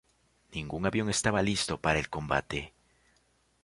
[0.55, 2.73] Ningún avión estaba listo para el combate.